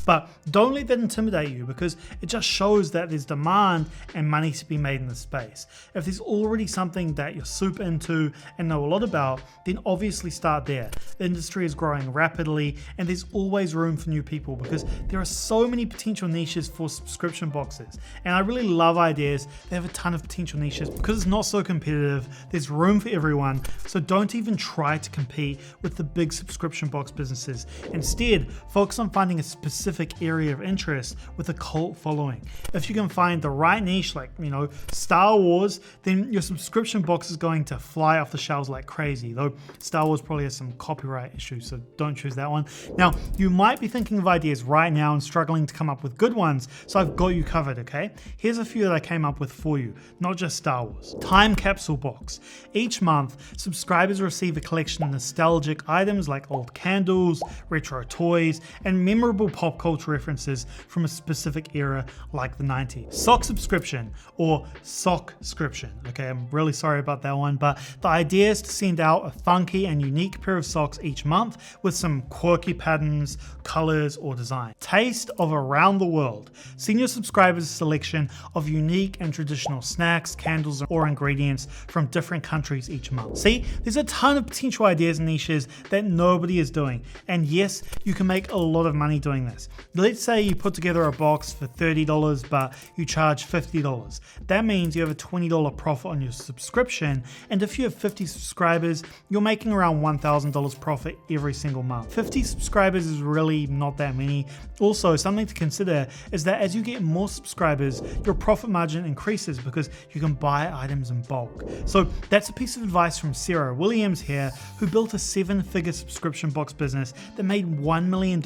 but 0.06 0.28
don't 0.50 0.74
let 0.74 0.86
that 0.88 0.98
intimidate 0.98 1.50
you 1.50 1.64
because 1.64 1.96
it 2.20 2.26
just 2.26 2.46
shows 2.46 2.90
that 2.92 3.10
there's 3.10 3.24
demand 3.24 3.86
and 4.14 4.28
money 4.28 4.52
to 4.52 4.64
be 4.64 4.78
made 4.78 5.00
in 5.00 5.08
the 5.08 5.14
space. 5.14 5.66
If 5.94 6.04
there's 6.04 6.20
already 6.20 6.66
something 6.66 7.14
that 7.14 7.34
you're 7.34 7.44
super 7.44 7.82
into 7.82 8.32
and 8.58 8.68
know 8.68 8.84
a 8.84 8.86
lot 8.86 9.02
about, 9.02 9.33
then 9.64 9.78
obviously 9.86 10.30
start 10.30 10.66
there. 10.66 10.90
The 11.18 11.24
industry 11.24 11.64
is 11.64 11.74
growing 11.74 12.12
rapidly 12.12 12.76
and 12.98 13.08
there's 13.08 13.24
always 13.32 13.74
room 13.74 13.96
for 13.96 14.10
new 14.10 14.22
people 14.22 14.56
because 14.56 14.84
there 15.08 15.20
are 15.20 15.24
so 15.24 15.66
many 15.66 15.86
potential 15.86 16.28
niches 16.28 16.68
for 16.68 16.88
subscription 16.88 17.50
boxes. 17.50 17.98
And 18.24 18.34
I 18.34 18.40
really 18.40 18.62
love 18.62 18.98
ideas 18.98 19.46
that 19.68 19.74
have 19.76 19.84
a 19.84 19.92
ton 19.94 20.14
of 20.14 20.22
potential 20.22 20.58
niches 20.58 20.90
because 20.90 21.18
it's 21.18 21.26
not 21.26 21.42
so 21.42 21.62
competitive, 21.62 22.28
there's 22.50 22.70
room 22.70 23.00
for 23.00 23.08
everyone. 23.08 23.62
So 23.86 24.00
don't 24.00 24.34
even 24.34 24.56
try 24.56 24.98
to 24.98 25.10
compete 25.10 25.60
with 25.82 25.96
the 25.96 26.04
big 26.04 26.32
subscription 26.32 26.88
box 26.88 27.10
businesses. 27.10 27.66
Instead, 27.92 28.50
focus 28.68 28.98
on 28.98 29.10
finding 29.10 29.40
a 29.40 29.42
specific 29.42 30.20
area 30.22 30.52
of 30.52 30.62
interest 30.62 31.16
with 31.36 31.48
a 31.48 31.54
cult 31.54 31.96
following. 31.96 32.42
If 32.72 32.88
you 32.88 32.94
can 32.94 33.08
find 33.08 33.40
the 33.40 33.50
right 33.50 33.82
niche, 33.82 34.14
like, 34.14 34.30
you 34.38 34.50
know, 34.50 34.68
Star 34.92 35.38
Wars, 35.38 35.80
then 36.02 36.32
your 36.32 36.42
subscription 36.42 37.02
box 37.02 37.30
is 37.30 37.36
going 37.36 37.64
to 37.66 37.78
fly 37.78 38.18
off 38.18 38.30
the 38.30 38.38
shelves 38.38 38.68
like 38.68 38.86
crazy. 38.86 39.23
Though 39.32 39.54
Star 39.78 40.06
Wars 40.06 40.20
probably 40.20 40.44
has 40.44 40.56
some 40.56 40.72
copyright 40.72 41.34
issues, 41.34 41.68
so 41.68 41.80
don't 41.96 42.14
choose 42.14 42.34
that 42.34 42.50
one. 42.50 42.66
Now, 42.96 43.12
you 43.36 43.50
might 43.50 43.80
be 43.80 43.88
thinking 43.88 44.18
of 44.18 44.28
ideas 44.28 44.62
right 44.62 44.92
now 44.92 45.12
and 45.12 45.22
struggling 45.22 45.66
to 45.66 45.74
come 45.74 45.88
up 45.88 46.02
with 46.02 46.16
good 46.16 46.34
ones, 46.34 46.68
so 46.86 47.00
I've 47.00 47.16
got 47.16 47.28
you 47.28 47.44
covered, 47.44 47.78
okay? 47.80 48.10
Here's 48.36 48.58
a 48.58 48.64
few 48.64 48.84
that 48.84 48.92
I 48.92 49.00
came 49.00 49.24
up 49.24 49.40
with 49.40 49.52
for 49.52 49.78
you, 49.78 49.94
not 50.20 50.36
just 50.36 50.56
Star 50.56 50.84
Wars. 50.84 51.14
Time 51.20 51.54
Capsule 51.54 51.96
Box. 51.96 52.40
Each 52.72 53.00
month, 53.00 53.58
subscribers 53.58 54.20
receive 54.20 54.56
a 54.56 54.60
collection 54.60 55.04
of 55.04 55.10
nostalgic 55.10 55.88
items 55.88 56.28
like 56.28 56.50
old 56.50 56.74
candles, 56.74 57.42
retro 57.68 58.02
toys, 58.04 58.60
and 58.84 59.04
memorable 59.04 59.48
pop 59.48 59.78
culture 59.78 60.10
references 60.10 60.66
from 60.88 61.04
a 61.04 61.08
specific 61.08 61.74
era 61.74 62.04
like 62.32 62.56
the 62.56 62.64
90s. 62.64 63.12
Sock 63.12 63.44
subscription 63.44 64.12
or 64.36 64.66
sock 64.82 65.34
subscription. 65.40 65.90
Okay, 66.08 66.28
I'm 66.28 66.48
really 66.50 66.72
sorry 66.72 67.00
about 67.00 67.22
that 67.22 67.36
one, 67.36 67.56
but 67.56 67.78
the 68.00 68.08
idea 68.08 68.50
is 68.50 68.62
to 68.62 68.70
send 68.70 69.00
out 69.04 69.26
a 69.26 69.30
funky 69.30 69.86
and 69.86 70.02
unique 70.02 70.40
pair 70.40 70.56
of 70.56 70.66
socks 70.66 70.98
each 71.02 71.24
month 71.24 71.76
with 71.82 71.94
some 71.94 72.22
quirky 72.22 72.74
patterns, 72.74 73.38
colors, 73.62 74.16
or 74.16 74.34
design. 74.34 74.74
Taste 74.80 75.30
of 75.38 75.52
Around 75.52 75.98
the 75.98 76.06
World. 76.06 76.50
Senior 76.76 77.06
subscribers 77.06 77.68
selection 77.68 78.30
of 78.54 78.68
unique 78.68 79.18
and 79.20 79.32
traditional 79.32 79.82
snacks, 79.82 80.34
candles, 80.34 80.82
or 80.88 81.06
ingredients 81.06 81.68
from 81.88 82.06
different 82.06 82.42
countries 82.42 82.88
each 82.88 83.12
month. 83.12 83.38
See, 83.38 83.64
there's 83.82 83.96
a 83.96 84.04
ton 84.04 84.36
of 84.38 84.46
potential 84.46 84.86
ideas 84.86 85.18
and 85.18 85.28
niches 85.28 85.68
that 85.90 86.04
nobody 86.04 86.58
is 86.58 86.70
doing. 86.70 87.04
And 87.28 87.46
yes, 87.46 87.82
you 88.04 88.14
can 88.14 88.26
make 88.26 88.50
a 88.52 88.56
lot 88.56 88.86
of 88.86 88.94
money 88.94 89.18
doing 89.18 89.44
this. 89.44 89.68
Let's 89.94 90.22
say 90.22 90.40
you 90.40 90.54
put 90.54 90.72
together 90.72 91.04
a 91.04 91.12
box 91.12 91.52
for 91.52 91.66
$30, 91.66 92.48
but 92.48 92.72
you 92.96 93.04
charge 93.04 93.46
$50. 93.46 94.20
That 94.46 94.64
means 94.64 94.96
you 94.96 95.02
have 95.02 95.10
a 95.10 95.14
$20 95.14 95.76
profit 95.76 96.10
on 96.10 96.22
your 96.22 96.32
subscription. 96.32 97.22
And 97.50 97.62
if 97.62 97.78
you 97.78 97.84
have 97.84 97.94
50 97.94 98.24
subscribers, 98.26 98.93
you're 99.30 99.40
making 99.40 99.72
around 99.72 100.02
$1,000 100.02 100.80
profit 100.80 101.18
every 101.30 101.54
single 101.54 101.82
month. 101.82 102.14
50 102.14 102.42
subscribers 102.42 103.06
is 103.06 103.20
really 103.20 103.66
not 103.66 103.96
that 103.98 104.16
many. 104.16 104.46
Also, 104.80 105.16
something 105.16 105.46
to 105.46 105.54
consider 105.54 106.06
is 106.32 106.44
that 106.44 106.60
as 106.60 106.74
you 106.74 106.82
get 106.82 107.02
more 107.02 107.28
subscribers, 107.28 108.02
your 108.24 108.34
profit 108.34 108.70
margin 108.70 109.04
increases 109.04 109.58
because 109.58 109.90
you 110.12 110.20
can 110.20 110.34
buy 110.34 110.70
items 110.72 111.10
in 111.10 111.22
bulk. 111.22 111.64
So 111.86 112.04
that's 112.30 112.48
a 112.48 112.52
piece 112.52 112.76
of 112.76 112.82
advice 112.82 113.18
from 113.18 113.34
Sarah 113.34 113.74
Williams 113.74 114.20
here, 114.20 114.50
who 114.78 114.86
built 114.86 115.14
a 115.14 115.18
seven 115.18 115.62
figure 115.62 115.92
subscription 115.92 116.50
box 116.50 116.72
business 116.72 117.14
that 117.36 117.44
made 117.44 117.66
$1 117.66 118.06
million 118.06 118.42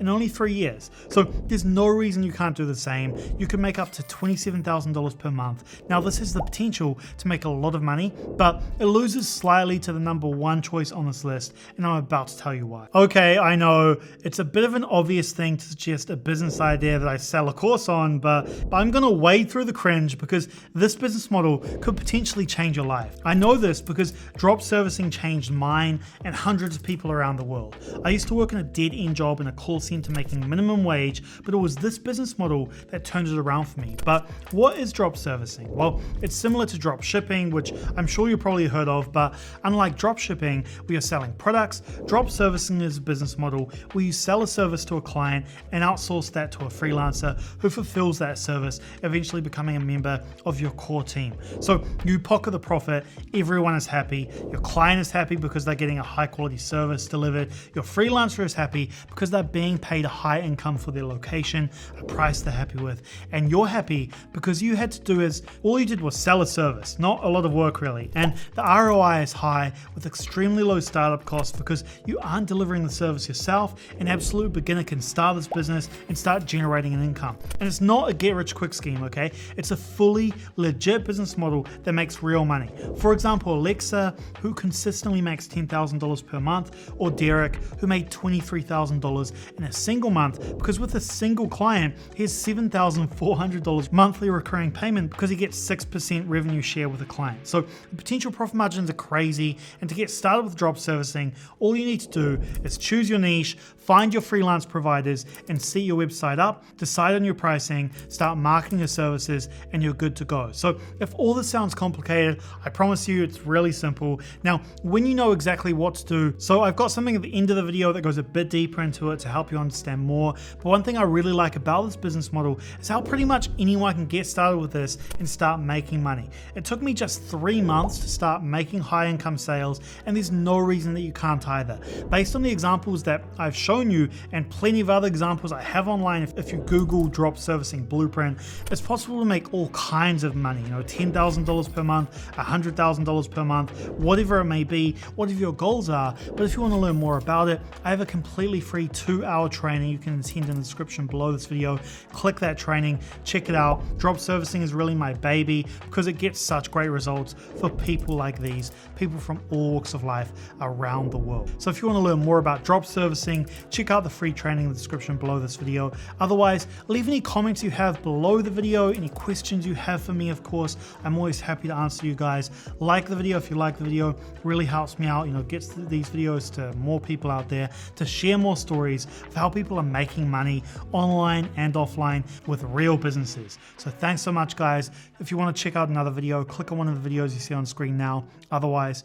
in 0.00 0.08
only 0.08 0.28
three 0.28 0.52
years. 0.52 0.90
So 1.08 1.22
there's 1.22 1.64
no 1.64 1.86
reason 1.86 2.22
you 2.22 2.32
can't 2.32 2.56
do 2.56 2.66
the 2.66 2.74
same. 2.74 3.16
You 3.38 3.46
can 3.46 3.60
make 3.60 3.78
up 3.78 3.90
to 3.92 4.02
$27,000 4.02 5.18
per 5.18 5.30
month. 5.30 5.82
Now, 5.88 6.00
this 6.00 6.18
has 6.18 6.32
the 6.32 6.42
potential 6.42 6.98
to 7.18 7.28
make 7.28 7.44
a 7.44 7.48
lot 7.48 7.74
of 7.74 7.82
money, 7.82 8.12
but 8.36 8.62
it 8.78 8.86
loses 8.86 9.28
slightly 9.28 9.78
to 9.82 9.92
the 9.92 10.00
number 10.00 10.28
one 10.28 10.62
choice 10.62 10.92
on 10.92 11.06
this 11.06 11.24
list, 11.24 11.54
and 11.76 11.86
I'm 11.86 11.96
about 11.96 12.28
to 12.28 12.38
tell 12.38 12.54
you 12.54 12.66
why. 12.66 12.88
Okay, 12.94 13.38
I 13.38 13.56
know 13.56 14.00
it's 14.24 14.38
a 14.38 14.44
bit 14.44 14.64
of 14.64 14.74
an 14.74 14.84
obvious 14.84 15.32
thing 15.32 15.56
to 15.56 15.64
suggest 15.64 16.10
a 16.10 16.16
business 16.16 16.60
idea 16.60 16.98
that 16.98 17.08
I 17.08 17.16
sell 17.16 17.48
a 17.48 17.52
course 17.52 17.88
on, 17.88 18.18
but, 18.18 18.48
I'm 18.72 18.90
gonna 18.90 19.10
wade 19.10 19.50
through 19.50 19.66
the 19.66 19.72
cringe 19.72 20.16
because 20.18 20.48
this 20.74 20.96
business 20.96 21.30
model 21.30 21.58
could 21.80 21.96
potentially 21.96 22.46
change 22.46 22.76
your 22.76 22.86
life. 22.86 23.16
I 23.24 23.34
know 23.34 23.54
this 23.54 23.80
because 23.80 24.12
drop 24.36 24.62
servicing 24.62 25.10
changed 25.10 25.50
mine 25.50 26.00
and 26.24 26.34
hundreds 26.34 26.76
of 26.76 26.82
people 26.82 27.12
around 27.12 27.36
the 27.36 27.44
world. 27.44 27.76
I 28.04 28.10
used 28.10 28.28
to 28.28 28.34
work 28.34 28.52
in 28.52 28.58
a 28.58 28.62
dead 28.62 28.92
end 28.94 29.16
job 29.16 29.40
in 29.40 29.46
a 29.46 29.52
call 29.52 29.78
center 29.78 30.10
making 30.10 30.48
minimum 30.48 30.84
wage, 30.84 31.22
but 31.44 31.52
it 31.54 31.58
was 31.58 31.76
this 31.76 31.98
business 31.98 32.38
model 32.38 32.70
that 32.88 33.04
turned 33.04 33.28
it 33.28 33.38
around 33.38 33.66
for 33.66 33.80
me. 33.80 33.96
But 34.04 34.28
what 34.52 34.78
is 34.78 34.92
drop 34.92 35.16
servicing? 35.16 35.72
Well, 35.74 36.00
it's 36.22 36.34
similar 36.34 36.66
to 36.66 36.78
drop 36.78 37.02
shipping, 37.02 37.50
which 37.50 37.72
I'm 37.96 38.06
sure 38.06 38.28
you 38.28 38.38
probably 38.38 38.66
heard 38.66 38.88
of, 38.88 39.12
but 39.12 39.34
unlike 39.72 39.96
drop 39.96 40.18
shipping, 40.18 40.64
we 40.86 40.96
are 40.96 41.00
selling 41.00 41.32
products, 41.34 41.82
drop 42.06 42.30
servicing 42.30 42.80
is 42.82 42.98
a 42.98 43.00
business 43.00 43.38
model 43.38 43.70
where 43.92 44.04
you 44.04 44.12
sell 44.12 44.42
a 44.42 44.46
service 44.46 44.84
to 44.84 44.96
a 44.98 45.00
client 45.00 45.46
and 45.72 45.82
outsource 45.82 46.30
that 46.30 46.52
to 46.52 46.58
a 46.60 46.68
freelancer 46.68 47.40
who 47.58 47.70
fulfills 47.70 48.18
that 48.18 48.36
service, 48.36 48.80
eventually 49.02 49.40
becoming 49.40 49.76
a 49.76 49.80
member 49.80 50.22
of 50.44 50.60
your 50.60 50.72
core 50.72 51.02
team. 51.02 51.32
So 51.60 51.82
you 52.04 52.18
pocket 52.18 52.50
the 52.50 52.60
profit, 52.60 53.06
everyone 53.32 53.74
is 53.74 53.86
happy, 53.86 54.28
your 54.50 54.60
client 54.60 55.00
is 55.00 55.10
happy 55.10 55.36
because 55.36 55.64
they're 55.64 55.74
getting 55.74 55.98
a 55.98 56.02
high 56.02 56.26
quality 56.26 56.58
service 56.58 57.06
delivered, 57.06 57.50
your 57.74 57.84
freelancer 57.84 58.44
is 58.44 58.52
happy 58.52 58.90
because 59.08 59.30
they're 59.30 59.42
being 59.42 59.78
paid 59.78 60.04
a 60.04 60.08
high 60.08 60.40
income 60.40 60.76
for 60.76 60.90
their 60.90 61.06
location, 61.06 61.70
a 61.98 62.04
price 62.04 62.42
they're 62.42 62.52
happy 62.52 62.78
with, 62.78 63.02
and 63.32 63.50
you're 63.50 63.66
happy 63.66 64.10
because 64.32 64.62
you 64.62 64.76
had 64.76 64.92
to 64.92 65.00
do 65.00 65.22
is 65.22 65.42
all 65.62 65.80
you 65.80 65.86
did 65.86 66.00
was 66.02 66.14
sell 66.14 66.42
a 66.42 66.46
service, 66.46 66.98
not 66.98 67.24
a 67.24 67.28
lot 67.28 67.46
of 67.46 67.54
work 67.54 67.80
really. 67.80 68.10
And 68.14 68.34
the 68.54 68.62
ROI 68.62 69.22
is 69.22 69.32
high 69.32 69.61
with 69.94 70.06
extremely 70.06 70.62
low 70.62 70.80
startup 70.80 71.24
costs 71.24 71.56
because 71.56 71.84
you 72.06 72.18
aren't 72.20 72.46
delivering 72.46 72.82
the 72.82 72.90
service 72.90 73.28
yourself. 73.28 73.74
An 74.00 74.08
absolute 74.08 74.52
beginner 74.52 74.84
can 74.84 75.00
start 75.00 75.36
this 75.36 75.46
business 75.46 75.88
and 76.08 76.16
start 76.16 76.46
generating 76.46 76.94
an 76.94 77.02
income. 77.04 77.36
And 77.60 77.66
it's 77.68 77.80
not 77.80 78.08
a 78.08 78.14
get 78.14 78.34
rich 78.34 78.54
quick 78.54 78.74
scheme, 78.74 79.02
okay? 79.04 79.30
It's 79.56 79.70
a 79.70 79.76
fully 79.76 80.32
legit 80.56 81.04
business 81.04 81.36
model 81.36 81.66
that 81.84 81.92
makes 81.92 82.22
real 82.22 82.44
money. 82.44 82.70
For 82.96 83.12
example, 83.12 83.54
Alexa, 83.54 84.14
who 84.40 84.54
consistently 84.54 85.20
makes 85.20 85.46
$10,000 85.46 86.26
per 86.26 86.40
month, 86.40 86.92
or 86.98 87.10
Derek, 87.10 87.56
who 87.78 87.86
made 87.86 88.10
$23,000 88.10 89.32
in 89.58 89.64
a 89.64 89.72
single 89.72 90.10
month 90.10 90.56
because 90.56 90.80
with 90.80 90.94
a 90.94 91.00
single 91.00 91.48
client, 91.48 91.94
he 92.14 92.22
has 92.22 92.32
$7,400 92.32 93.92
monthly 93.92 94.30
recurring 94.30 94.70
payment 94.70 95.10
because 95.10 95.30
he 95.30 95.36
gets 95.36 95.58
6% 95.58 96.24
revenue 96.28 96.62
share 96.62 96.88
with 96.88 97.02
a 97.02 97.06
client. 97.06 97.46
So 97.46 97.62
the 97.62 97.96
potential 97.96 98.32
profit 98.32 98.54
margins 98.54 98.90
are 98.90 98.94
crazy. 98.94 99.51
And 99.80 99.88
to 99.88 99.94
get 99.94 100.10
started 100.10 100.44
with 100.44 100.56
drop 100.56 100.78
servicing, 100.78 101.32
all 101.58 101.76
you 101.76 101.84
need 101.84 102.00
to 102.00 102.08
do 102.08 102.42
is 102.64 102.78
choose 102.78 103.08
your 103.08 103.18
niche, 103.18 103.56
find 103.76 104.12
your 104.12 104.22
freelance 104.22 104.64
providers, 104.64 105.26
and 105.48 105.60
set 105.60 105.80
your 105.80 105.98
website 105.98 106.38
up, 106.38 106.64
decide 106.76 107.14
on 107.14 107.24
your 107.24 107.34
pricing, 107.34 107.90
start 108.08 108.38
marketing 108.38 108.78
your 108.78 108.88
services, 108.88 109.48
and 109.72 109.82
you're 109.82 109.94
good 109.94 110.16
to 110.16 110.24
go. 110.24 110.50
So 110.52 110.78
if 111.00 111.14
all 111.16 111.34
this 111.34 111.48
sounds 111.48 111.74
complicated, 111.74 112.40
I 112.64 112.70
promise 112.70 113.08
you 113.08 113.22
it's 113.22 113.40
really 113.46 113.72
simple. 113.72 114.20
Now, 114.44 114.62
when 114.82 115.06
you 115.06 115.14
know 115.14 115.32
exactly 115.32 115.72
what 115.72 115.94
to 115.96 116.04
do, 116.04 116.34
so 116.38 116.62
I've 116.62 116.76
got 116.76 116.88
something 116.88 117.16
at 117.16 117.22
the 117.22 117.34
end 117.34 117.50
of 117.50 117.56
the 117.56 117.62
video 117.62 117.92
that 117.92 118.02
goes 118.02 118.18
a 118.18 118.22
bit 118.22 118.50
deeper 118.50 118.82
into 118.82 119.10
it 119.10 119.18
to 119.20 119.28
help 119.28 119.50
you 119.50 119.58
understand 119.58 120.00
more. 120.00 120.34
But 120.56 120.64
one 120.66 120.82
thing 120.82 120.96
I 120.96 121.02
really 121.02 121.32
like 121.32 121.56
about 121.56 121.82
this 121.82 121.96
business 121.96 122.32
model 122.32 122.60
is 122.80 122.88
how 122.88 123.00
pretty 123.00 123.24
much 123.24 123.48
anyone 123.58 123.94
can 123.94 124.06
get 124.06 124.26
started 124.26 124.58
with 124.58 124.72
this 124.72 124.98
and 125.18 125.28
start 125.28 125.60
making 125.60 126.02
money. 126.02 126.30
It 126.54 126.64
took 126.64 126.82
me 126.82 126.94
just 126.94 127.22
three 127.22 127.60
months 127.60 127.98
to 127.98 128.08
start 128.08 128.42
making 128.42 128.80
high 128.80 129.06
income 129.08 129.38
sales, 129.42 129.80
and 130.06 130.16
there's 130.16 130.30
no 130.30 130.58
reason 130.58 130.94
that 130.94 131.00
you 131.00 131.12
can't 131.12 131.46
either. 131.48 131.78
Based 132.10 132.34
on 132.34 132.42
the 132.42 132.50
examples 132.50 133.02
that 133.04 133.22
I've 133.38 133.56
shown 133.56 133.90
you 133.90 134.08
and 134.32 134.48
plenty 134.50 134.80
of 134.80 134.90
other 134.90 135.08
examples 135.08 135.52
I 135.52 135.62
have 135.62 135.88
online, 135.88 136.22
if, 136.22 136.36
if 136.38 136.52
you 136.52 136.58
Google 136.58 137.08
drop 137.08 137.38
servicing 137.38 137.84
blueprint, 137.84 138.38
it's 138.70 138.80
possible 138.80 139.18
to 139.18 139.24
make 139.24 139.52
all 139.52 139.68
kinds 139.70 140.24
of 140.24 140.34
money. 140.34 140.62
You 140.62 140.68
know, 140.68 140.82
$10,000 140.82 141.74
per 141.74 141.84
month, 141.84 142.32
$100,000 142.32 143.30
per 143.30 143.44
month, 143.44 143.88
whatever 143.90 144.40
it 144.40 144.44
may 144.44 144.64
be, 144.64 144.96
whatever 145.16 145.38
your 145.38 145.52
goals 145.52 145.88
are. 145.88 146.14
But 146.36 146.44
if 146.44 146.54
you 146.54 146.62
want 146.62 146.74
to 146.74 146.78
learn 146.78 146.96
more 146.96 147.18
about 147.18 147.48
it, 147.48 147.60
I 147.84 147.90
have 147.90 148.00
a 148.00 148.06
completely 148.06 148.60
free 148.60 148.88
two 148.88 149.24
hour 149.24 149.48
training 149.48 149.90
you 149.90 149.98
can 149.98 150.20
attend 150.20 150.48
in 150.48 150.56
the 150.56 150.62
description 150.62 151.06
below 151.06 151.32
this 151.32 151.46
video. 151.46 151.78
Click 152.12 152.38
that 152.40 152.58
training, 152.58 153.00
check 153.24 153.48
it 153.48 153.54
out. 153.54 153.82
Drop 153.98 154.18
servicing 154.18 154.62
is 154.62 154.74
really 154.74 154.94
my 154.94 155.12
baby 155.14 155.66
because 155.80 156.06
it 156.06 156.14
gets 156.14 156.40
such 156.40 156.70
great 156.70 156.88
results 156.88 157.34
for 157.56 157.70
people 157.70 158.16
like 158.16 158.38
these, 158.38 158.72
people 158.96 159.18
from 159.32 159.44
all 159.50 159.72
walks 159.72 159.94
of 159.94 160.04
life 160.04 160.32
around 160.60 161.10
the 161.10 161.18
world. 161.18 161.50
So 161.58 161.70
if 161.70 161.80
you 161.80 161.88
want 161.88 161.96
to 161.96 162.02
learn 162.02 162.24
more 162.24 162.38
about 162.38 162.64
drop 162.64 162.84
servicing, 162.84 163.46
check 163.70 163.90
out 163.90 164.04
the 164.04 164.10
free 164.10 164.32
training 164.32 164.64
in 164.64 164.68
the 164.68 164.74
description 164.74 165.16
below 165.16 165.38
this 165.38 165.56
video. 165.56 165.92
Otherwise, 166.20 166.66
leave 166.88 167.08
any 167.08 167.20
comments 167.20 167.62
you 167.62 167.70
have 167.70 168.02
below 168.02 168.42
the 168.42 168.50
video, 168.50 168.90
any 168.90 169.08
questions 169.08 169.66
you 169.66 169.74
have 169.74 170.02
for 170.02 170.12
me, 170.12 170.28
of 170.28 170.42
course. 170.42 170.76
I'm 171.04 171.16
always 171.16 171.40
happy 171.40 171.68
to 171.68 171.74
answer 171.74 172.06
you 172.06 172.14
guys. 172.14 172.50
Like 172.80 173.06
the 173.06 173.16
video 173.16 173.38
if 173.38 173.50
you 173.50 173.56
like 173.56 173.78
the 173.78 173.84
video, 173.84 174.14
really 174.44 174.64
helps 174.64 174.98
me 174.98 175.06
out, 175.06 175.26
you 175.26 175.32
know, 175.32 175.42
gets 175.42 175.68
these 175.68 176.08
videos 176.10 176.52
to 176.54 176.76
more 176.76 177.00
people 177.00 177.30
out 177.30 177.48
there 177.48 177.70
to 177.96 178.04
share 178.04 178.38
more 178.38 178.56
stories 178.56 179.06
of 179.26 179.34
how 179.34 179.48
people 179.48 179.78
are 179.78 179.82
making 179.82 180.28
money 180.28 180.62
online 180.92 181.48
and 181.56 181.74
offline 181.74 182.22
with 182.46 182.62
real 182.64 182.96
businesses. 182.96 183.58
So 183.78 183.90
thanks 183.90 184.22
so 184.22 184.32
much 184.32 184.56
guys. 184.56 184.90
If 185.20 185.30
you 185.30 185.36
want 185.36 185.56
to 185.56 185.62
check 185.62 185.76
out 185.76 185.88
another 185.88 186.10
video, 186.10 186.44
click 186.44 186.72
on 186.72 186.78
one 186.78 186.88
of 186.88 187.02
the 187.02 187.08
videos 187.08 187.32
you 187.32 187.40
see 187.40 187.54
on 187.54 187.64
screen 187.64 187.96
now. 187.96 188.24
Otherwise, 188.50 189.04